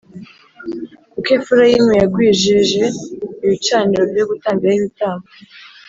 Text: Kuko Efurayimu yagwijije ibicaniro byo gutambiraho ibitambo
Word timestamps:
Kuko 1.11 1.29
Efurayimu 1.37 1.91
yagwijije 2.01 2.83
ibicaniro 3.43 4.03
byo 4.11 4.23
gutambiraho 4.29 4.77
ibitambo 4.79 5.27